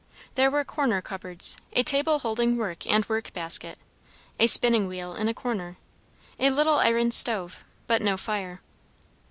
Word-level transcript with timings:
There 0.33 0.49
were 0.49 0.63
corner 0.63 0.99
cupboards; 0.99 1.57
a 1.73 1.83
table 1.83 2.17
holding 2.17 2.57
work 2.57 2.87
and 2.87 3.05
work 3.07 3.31
basket; 3.33 3.77
a 4.39 4.47
spinning 4.47 4.87
wheel 4.87 5.13
in 5.13 5.27
a 5.29 5.33
corner; 5.35 5.77
a 6.39 6.49
little 6.49 6.79
iron 6.79 7.11
stove, 7.11 7.63
but 7.85 8.01
no 8.01 8.17
fire. 8.17 8.61